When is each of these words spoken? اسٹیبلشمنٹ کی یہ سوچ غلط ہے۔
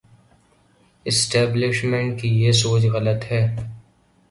اسٹیبلشمنٹ 1.05 2.21
کی 2.21 2.29
یہ 2.43 2.51
سوچ 2.51 2.85
غلط 2.93 3.31
ہے۔ 3.31 3.45